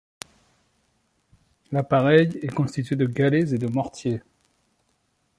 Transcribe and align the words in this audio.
L'appareil 1.71 2.35
est 2.41 2.51
constitué 2.51 2.95
de 2.95 3.05
galets 3.05 3.53
et 3.53 3.59
de 3.59 3.67
mortier. 3.67 4.23